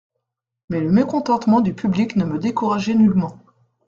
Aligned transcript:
Mais 0.69 0.79
le 0.81 0.91
mécontentement 0.91 1.61
du 1.61 1.75
public 1.75 2.15
ne 2.15 2.23
me 2.25 2.39
découragerait 2.39 2.95
nullement. 2.95 3.37